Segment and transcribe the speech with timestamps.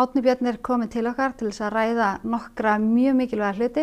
[0.00, 3.82] Átni Björn er komin til okkar til þess að ræða nokkra mjög mikilvæga hluti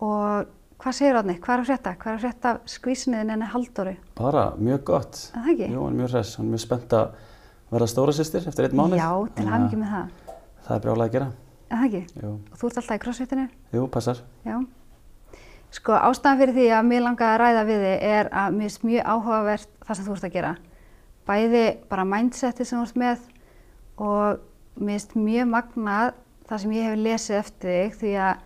[0.00, 0.46] og
[0.80, 1.34] hvað segir Átni?
[1.42, 1.90] Hvað er að frétta?
[2.00, 3.92] Hvað er að frétta skvísniðin enni Halldóru?
[4.16, 5.18] Bara mjög gott.
[5.34, 5.68] Er það ekki?
[5.74, 6.30] Jú, hann er mjög hress.
[6.38, 7.06] Hann er mjög spennt að
[7.74, 9.02] verða stóra sýstir eftir einn mánuð.
[9.02, 10.06] Já, til hamingi að með það.
[10.64, 11.28] Það er brjálega að gera.
[11.68, 12.02] Er það ekki?
[12.22, 13.46] Jú, Og þú ert alltaf í crossfitinu?
[13.76, 14.18] Jú passar.
[14.48, 14.56] Já.
[15.76, 17.82] Sko ástæðan fyrir því að mér langaði að ræða við
[24.78, 26.14] mér finnst mjög sem sem magnað
[26.48, 28.44] það sem ég hef lesið eftir þig því að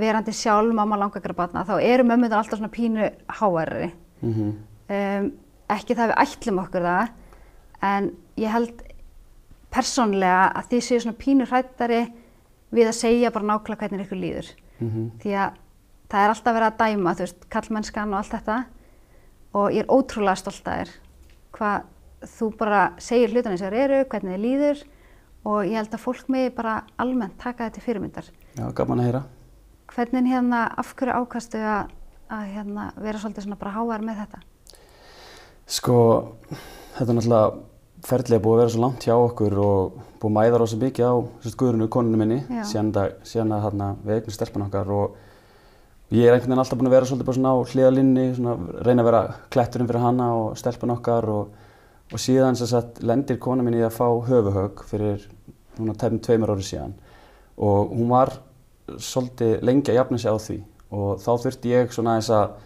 [0.00, 3.92] verandi sjálf mamma langagra batna þá eru mömmunar alltaf svona pínu háværi.
[4.22, 4.32] Mm
[4.90, 5.32] Um,
[5.70, 7.08] ekki það við ætlum okkur það
[7.86, 8.80] en ég held
[9.70, 12.00] persónlega að þið séu svona pínu hrættari
[12.74, 14.48] við að segja bara nákvæmlega hvernig ykkur líður
[14.80, 15.10] -hmm.
[15.22, 15.50] því að
[16.10, 18.64] það er alltaf verið að dæma, þú veist, kallmennskan og allt þetta
[19.52, 20.90] og ég er ótrúlega stolt að þér
[21.52, 21.82] hvað
[22.36, 24.82] þú bara segir hlutan eins og þér eru, hvernig þið líður
[25.44, 28.28] og ég held að fólk megi bara almennt taka þetta fyrirmyndar.
[28.58, 29.22] Já, gaman að heyra.
[29.90, 31.94] Hvernig hérna, af hverju ákastu að,
[32.30, 34.42] að hérna, vera svolítið svona bara hávar með þetta?
[35.70, 35.96] Sko,
[36.98, 37.66] þetta er náttúrulega
[38.06, 41.14] ferðlega búið að vera svo langt hjá okkur og búið að mæða rosa mikið á
[41.62, 42.38] guðrunu, konunum minni,
[42.68, 45.18] síðan, að hérna, við eignum stelpan okkar og
[46.14, 48.54] ég er einhvern veginn alltaf búin að vera svolítið bara svona á hliðalínni, svona
[48.86, 49.22] reyna að vera
[49.54, 51.52] kletturinn fyrir hana og stelpan okkar og,
[52.10, 55.26] og síðan sagt lendir kona minni í að fá höfuhögg fyrir
[55.78, 56.94] núna tefnum tveimur ári síðan.
[57.60, 58.32] Og hún var
[58.98, 60.56] svolítið lengi að jafna sig á því.
[60.90, 62.56] Og þá þurfti ég svona aðeins að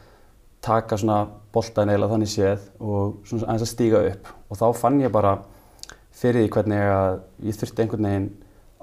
[0.65, 1.19] taka svona
[1.53, 4.33] boltaðin eiginlega þannig séð og svona aðeins að stíga upp.
[4.49, 5.35] Og þá fann ég bara
[6.15, 8.31] fyrir því hvernig að ég þurfti einhvern veginn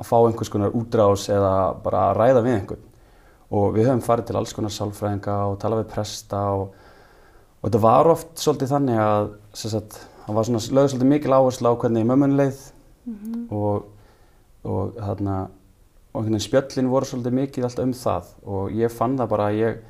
[0.01, 2.87] að fá einhvers konar útrás eða bara að ræða við einhvern.
[3.51, 6.69] Og við höfum farið til alls konar sálfræðinga og tala við presta og,
[7.59, 11.37] og þetta var oft svolítið þannig að sem sagt, það var svona lögð svolítið mikil
[11.37, 12.61] áherslu á hvernig mömmun leið
[13.49, 13.87] og,
[14.63, 15.37] og þarna
[16.11, 19.47] og einhvern veginn spjöllin voru svolítið mikið alltaf um það og ég fann það bara
[19.49, 19.81] að ég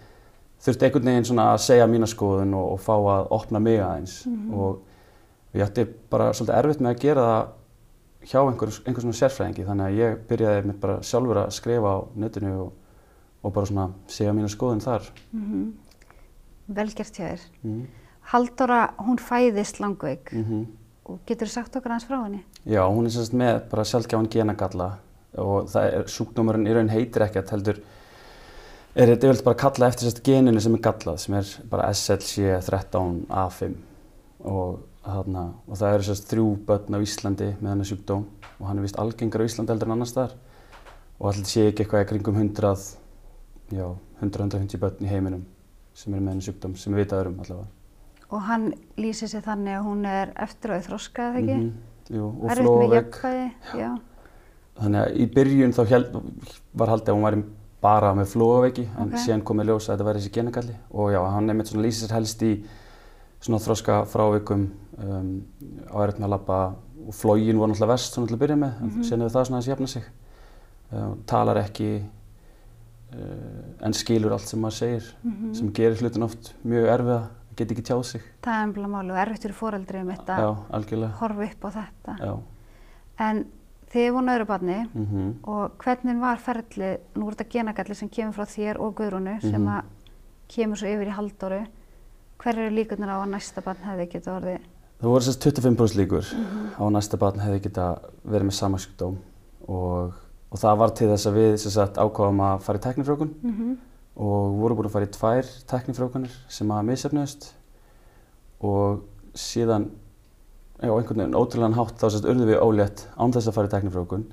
[0.61, 4.19] þurfti einhvern veginn svona að segja mína skoðun og, og fá að opna mig aðeins.
[4.53, 9.65] Og ég ætti bara svolítið erfitt með að gera það hjá einhver, einhver svona sérfræðingi
[9.65, 12.75] þannig að ég byrjaði með bara sjálfur að skrifa á netinu og,
[13.41, 15.09] og bara svona segja mína skoðun þar.
[15.33, 15.71] Mm
[16.71, 17.41] Velgert hjá þér.
[17.65, 17.81] mm.
[18.31, 20.67] Halldóra, hún fæðist langveik Mm
[21.11, 22.43] og getur sagt okkur aðeins frá henni?
[22.63, 24.89] Já, hún er sérst með bara sjálfgjáðan genagalla
[25.41, 27.81] og það er, sjúkdómurinn í raun heitir ekkert heldur
[28.91, 31.89] er þetta yfirleitt bara að kalla eftir sérst geninu sem er gallað sem er bara
[31.95, 33.75] SLC13A5
[34.51, 38.25] og, þarna, og það eru sérst þrjú börn á Íslandi með hennar sjúkdóm
[38.59, 40.37] og hann er vist algengur á Íslandi heldur en annars þar
[41.17, 42.87] og allir sé ekki eitthvað í kringum 100
[43.73, 43.87] já,
[44.21, 45.45] 100-150 börn í heiminum
[45.95, 47.80] sem eru með hennar sjúkdóm sem við vitaður um allavega.
[48.31, 51.55] Og hann lýsir sér þannig að hún er eftir og þroska, eða ekki?
[51.55, 51.71] Mhm,
[52.11, 53.89] Jú, og Erfitt með jafnvægi, já.
[54.81, 56.15] Þannig að í byrjun þá held,
[56.73, 57.43] var haldið að hún væri
[57.81, 59.17] bara með flóaveiki en Ok.
[59.17, 62.07] síðan kom í ljós að þetta væri þessi genagalli og já, hann einmitt svona lýsir
[62.07, 62.63] sér helst í
[63.41, 64.71] svona þroska frávikum
[65.01, 65.43] um,
[65.89, 66.59] á erfitt með að labba
[67.07, 69.01] og flógin voru náttúrulega verst svona til að byrja með en Mhm.
[69.03, 70.03] síðan hefur það svona aðeins jafna sig
[70.93, 72.03] uh, talar ekki
[73.13, 75.53] uh, en skilur allt sem maður segir Mhm.
[75.55, 77.21] sem gerir hlutin oft mjög erfiða
[77.55, 80.37] geti ekki tjáð sig Það er ennbla máli og erfitt fyrir fóreldri um þetta
[80.71, 82.17] algjörlega horfa upp á þetta.
[82.19, 82.39] já.
[83.19, 83.45] En
[83.91, 88.33] þið voru öðru barni Mm og hvernig var ferli, nú er þetta genagalli sem kemur
[88.33, 89.67] frá þér og Guðrúnu sem Mhm.
[89.67, 89.83] að
[90.47, 91.65] kemur svo yfir í Halldóru.
[92.39, 94.59] Hver eru líkurnar á að næsta barn hefði getið orðið?
[95.01, 96.25] Það voru sérst 25% líkur
[96.77, 99.17] á að næsta barn hefði geta verið með sama sjúkdóm
[99.67, 100.13] og,
[100.51, 103.77] og það var til þess að við sagt ákváðum að fara í teknifrjókun Mm -hmm.
[104.15, 107.51] Og voru búin að fara í tvær teknifrjókunir sem að missefnuðust
[108.67, 109.03] og
[109.37, 109.87] síðan
[110.81, 113.73] á einhvern veginn ótrúlegan hátt þá sérst urðum við ólétt án þess að fara í
[113.75, 114.25] teknifrjókun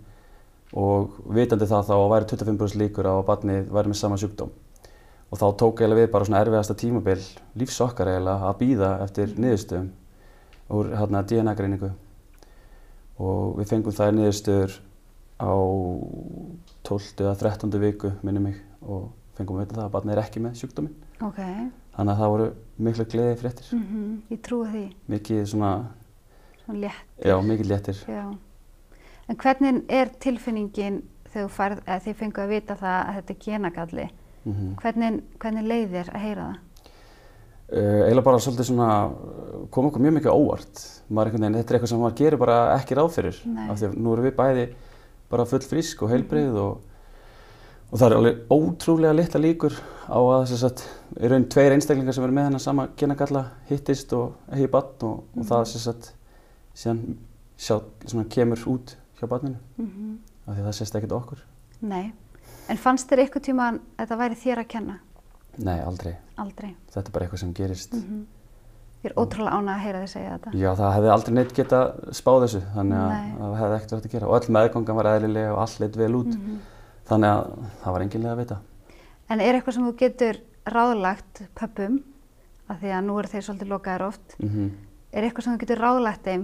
[0.79, 4.51] og vitandi það þá væri 25% líkur á að barnið væri með sama sjúkdóm
[5.29, 7.23] og þá tók eiginlega við bara svona erfiðasta tímabil
[7.61, 9.89] lífs okkar eiginlega að býða eftir niðurstöðum
[10.79, 11.93] úr hérna DNA greiningu
[13.19, 14.77] og við fengum þær niðurstöður
[15.39, 15.53] á
[16.89, 17.25] 12.
[17.25, 17.81] eða 13.
[17.83, 20.97] viku minni mig og fengum við þetta að barnið er ekki með sjúkdóminn.
[21.25, 21.41] Ok,
[21.97, 22.49] þannig að það voru
[22.89, 25.73] miklu gleði fréttir mm ég trúi því, mikið svona,
[26.65, 27.03] svona létt.
[27.25, 28.05] já mikið léttir.
[28.09, 28.25] Já.
[29.29, 31.03] En hvernig er tilfinningin
[31.33, 34.09] þegar þið fengu að vita það að þetta er genagalli?
[34.45, 36.65] mm Hvernig, hvernig leið þér að heyra það?
[37.69, 40.85] Uh, eiginlega bara svolítið svona uh, kom okkur mjög mikið óvart.
[41.13, 43.41] Veginn, þetta er eitthvað sem maður gerir bara ekki ráð fyrir.
[43.69, 44.65] Af því að nú erum við bæði
[45.29, 46.79] bara full frísk og heilbrigð og,
[47.89, 49.75] og það er alveg ótrúlega litla líkur
[50.09, 50.83] á að þess að
[51.25, 55.23] í raun tveir einstaklingar sem eru með hennar sama genagalla hittist og eigi bann og,
[55.37, 56.09] og það þess að
[56.79, 57.03] síðan
[57.59, 60.17] sjá, svona, kemur út hjá barninu Mm
[60.49, 61.41] af því að það sést ekkert okkur.
[61.85, 62.13] Nei.
[62.73, 64.95] En fannst þér eitthvað tíma að þetta væri þér að kenna?
[65.61, 66.13] Nei, aldrei.
[66.41, 66.71] Aldrei.
[66.95, 67.93] Þetta er bara eitthvað sem gerist.
[67.99, 68.23] Mm
[68.99, 70.53] Ég er ótrúlega ánað að heyra þið segja þetta.
[70.59, 71.81] Já, það hefði aldrei neitt geta
[72.19, 74.27] spáð þessu, þannig að það hefði ekkert verið að gera.
[74.31, 76.57] Og öll meðgangan var eðlilega og allt leitt vel út, Mhm.
[77.09, 77.49] Þannig að
[77.83, 78.59] það var enginlega að vita.
[79.29, 81.99] En er eitthvað sem þú getur ráðlagt pöppum,
[82.69, 84.71] af því að nú eru þeir svolítið lokaðir oft, Mm
[85.13, 86.43] er eitthvað sem þú getur ráðlagt þeim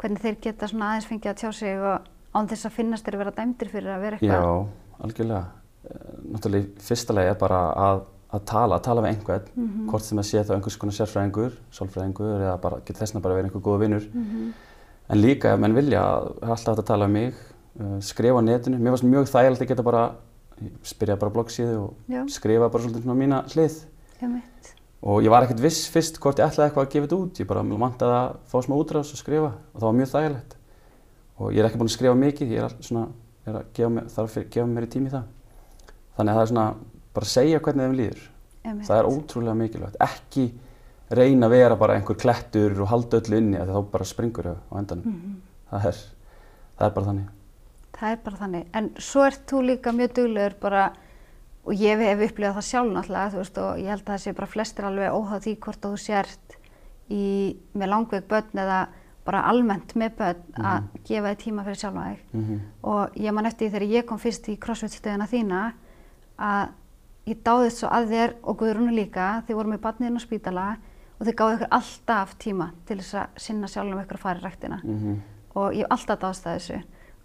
[0.00, 3.16] hvernig þeir geta svona aðeins fengið að tjá sig og án þess að finnast þeir
[3.16, 4.42] vera dæmdir fyrir að vera eitthvað?
[4.44, 4.66] Já,
[5.00, 5.44] algjörlega.
[5.88, 8.02] Eh, Náttúrulega lagi er bara að,
[8.36, 9.88] að tala, að tala við einhvern, Mhm.
[9.88, 13.48] hvort sem að sé þá einhvers konar sérfræðingur, sálfræðingur eða bara getur þessna bara verið
[13.48, 14.04] einhver góða vinnur.
[14.12, 14.52] Mhm.
[15.08, 17.34] En líka ef menn vilja að alltaf að tala um mig,
[18.04, 18.78] skrifa á netinu.
[18.78, 20.02] Mér fannst mjög þægilegt að geta bara,
[20.84, 23.76] spyrja bara bloggsíðu og Já, skrifa bara svolítið svona á mína hlið.
[24.20, 24.72] einmitt.
[25.02, 27.38] Og ég var ekkert viss fyrst hvort ég ætlaði eitthvað að gefa þetta út.
[27.40, 30.56] Ég bara vantaði að fá smá útrás og skrifa og það var mjög þægilegt.
[31.40, 33.06] Og ég er ekki búinn að skrifa mikið, ég er svona,
[33.46, 35.24] er að gefa mér, þarf að gefa mér í tími það.
[36.18, 36.66] Þannig að það er svona,
[37.16, 38.20] bara segja hvernig þeim líður.
[38.64, 38.86] einmitt.
[38.90, 39.96] Það er ótrúlega mikilvægt.
[40.04, 40.44] Ekki
[41.16, 44.58] reyna að vera bara einhver klettur og halda öllu inni að þá bara springur þau
[44.68, 45.04] á endanum.
[45.06, 45.40] Mhm.
[45.70, 45.96] Það er,
[46.76, 47.28] það er bara þannig.
[48.00, 48.68] Það er bara þannig.
[48.78, 50.86] En svo ert þú líka mjög duglegur bara,
[51.68, 54.34] og ég hef upplifað það sjálf náttúrulega, þú veist, og ég held að það sé
[54.38, 56.56] bara flestir alveg óháð því hvort að þú sért
[57.10, 57.24] í,
[57.76, 58.80] með langveik börn eða
[59.26, 62.20] bara almennt með börn að gefa þið tíma fyrir sjálfa þig.
[62.32, 65.72] Mm Og ég man eftir þegar ég kom fyrst í crossfit-stöðina þína
[66.40, 66.70] að
[67.28, 70.76] ég dáðist svo að þér og Guðrúnu líka, þið vorum með barniðin á spítala
[71.18, 74.44] og þið gáðu ykkur alltaf tíma til þess að sinna sjálfum ykkur að fara í
[74.44, 75.20] ræktina -hmm.
[75.54, 76.82] og ég hef alltaf dáðst að þessu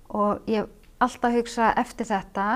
[0.09, 0.69] og ég hef
[1.05, 2.47] alltaf hugsað eftir þetta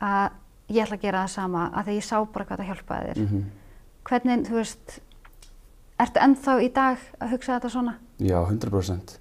[0.00, 0.30] að
[0.68, 3.22] ég ætla að gera það sama að því ég sá bara hvað það hjálpaði þér.
[3.26, 3.44] Mhm.
[4.06, 4.98] Hvernig, þú veist,
[5.98, 7.96] ertu ennþá í dag að hugsa þetta svona?
[8.22, 9.18] Já, 100%.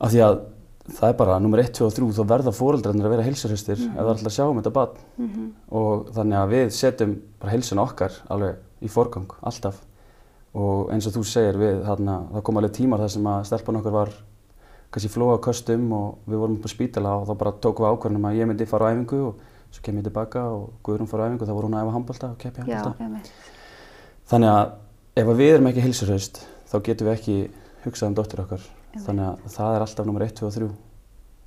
[0.00, 0.40] Af því að
[0.92, 3.94] það er bara nummer 1, 2 og 3 þá verða fóreldrarnir að vera heilsurhustir ef
[3.94, 7.50] það er alltaf að sjá um þetta barn Mm og þannig að við setjum bara
[7.54, 9.80] heilsuna okkar alveg í forgang, alltaf
[10.54, 13.80] og eins og þú segir við þarna, það kom alveg tímar þar sem að stelpan
[13.80, 14.12] okkar var
[14.94, 18.28] kannski flóa köstum og við vorum upp á spítala og þá bara tókum við ákvörðunum
[18.30, 19.42] að ég myndi fara á æfingu og
[19.74, 22.30] svo kem ég tilbaka og Guðrún fara á æfingu þá voru hún að æfa handbalta
[22.30, 23.30] og keppi Já, handbalta einmitt.
[24.30, 24.72] þannig að
[25.22, 27.36] ef að við erum ekki heilsurhaust þá getum við ekki
[27.84, 29.06] hugsað um dóttir okkar Einmitt.
[29.08, 30.70] þannig að það er alltaf nummer 1, 2 og 3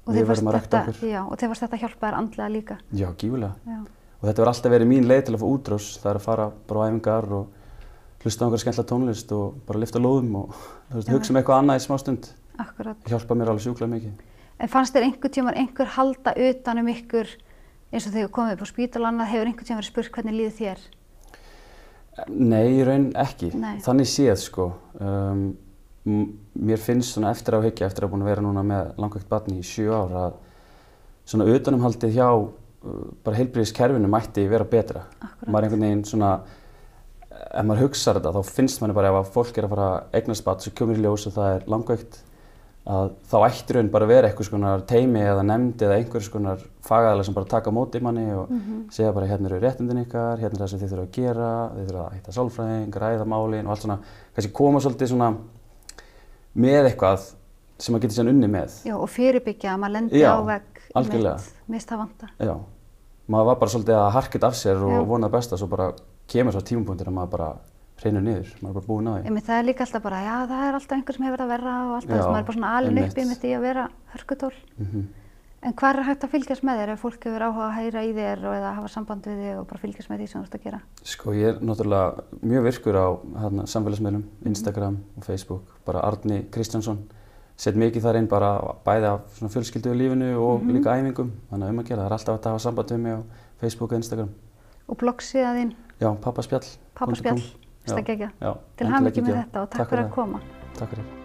[0.08, 2.78] Og við verðum að rækta okkur Já, og þeir varst þetta hjálpa þér andlega líka.
[2.96, 3.80] já, gífulega Já.
[4.22, 6.46] og þetta var alltaf verið mín leið til að fá útrás það er að fara
[6.68, 7.48] bara á æfingar og
[8.24, 10.56] hlusta einhverja skemmtilega tónlist og bara lifta lóðum og
[10.96, 11.12] Já.
[11.12, 12.98] hugsa um eitthvað annað í smástund Akkurat.
[13.08, 14.26] hjálpa mér alveg sjúklega mikið
[14.58, 17.30] En fannst þér einhver tímar einhver halda utan um ykkur
[17.94, 20.84] eins og þegar komið upp á spítalana, hefur einhver tímar verið spurt hvernig líður þér?
[22.34, 23.52] Nei, í raun ekki.
[23.54, 23.78] Nei.
[23.86, 24.68] Þannig séð sko.
[24.98, 25.44] Um,
[26.58, 29.60] mér finnst svona eftir á hyggja, eftir að búin að vera núna með langvægt barni
[29.62, 30.38] í sjö ár að
[31.28, 35.06] svona utanumhaldið hjá uh, bara heilbríðiskerfinu mætti vera betra.
[35.20, 35.52] Akkurat.
[35.52, 36.32] Maður einhvern veginn svona,
[37.30, 40.18] ef maður hugsaður þetta þá finnst manni bara ef að fólk er að fara að
[40.18, 42.24] eignast barn sem kemur í ljós og það er langvægt
[42.88, 46.62] að þá ætti raun bara að vera eitthvað skonar teimi eða nefnd eða einhvers konar
[46.88, 48.86] fagaðalega sem bara taka móti manni og Mhm.
[48.96, 51.88] segja bara hérna eru réttindin ykkar, hérna er það sem þið þurfa að gera, þið
[51.90, 54.00] þurfa að hitta sálfræðing, ræða málin og allt svona,
[54.36, 55.36] kannski koma svolítið svona
[56.58, 57.28] með eitthvað
[57.78, 58.78] sem maður getur síðan unni með.
[58.88, 61.40] Já, og fyrirbyggja að maður lendi Já, á vegg algjörlega.
[61.68, 62.30] mist það vanta.
[62.40, 62.56] Já,
[63.30, 65.04] maður var bara svolítið að harkit af sér og Já.
[65.12, 65.92] vonað besta, svo bara
[66.28, 67.50] kemur svo tímapunktur að maður bara
[68.02, 69.26] hreinur niður, maður er bara búinn á því.
[69.28, 71.76] Einmitt, það er líka alltaf bara, já, það er alltaf einhver sem hefur að verra
[71.88, 73.12] og alltaf þess að maður er bara svona alin einmitt.
[73.12, 74.54] uppi með því að vera hörkutól.
[74.78, 75.08] Mm
[75.66, 78.12] En hvað er hægt að fylgjast með þér ef fólk hefur áhuga að heyra í
[78.14, 80.54] þér og eða hafa samband við þig og bara fylgjast með því sem þú ert
[80.60, 80.80] að gera?
[81.04, 83.08] Sko ég er náttúrulega mjög virkur á
[83.42, 84.48] hérna, samfélagsmiðlum, Mhm.
[84.54, 87.00] Instagram og Facebook, bara Arni Kristjánsson,
[87.58, 88.52] sett mikið þar inn bara
[88.86, 90.72] bæði af svona fjölskylduðu lífinu og Mhm.
[90.78, 93.14] líka æfingum, þannig að um að gera, það er alltaf að hafa samband við mig
[93.18, 93.22] á
[93.60, 94.30] Facebook og Instagram.
[94.88, 96.64] Og bloggsíða þín, Já, pappaspjall.
[97.96, 98.30] Ekki.
[98.42, 100.42] Já, Til hamingi með þetta og takk, fyrir að koma.
[100.78, 101.17] Takk fyrir.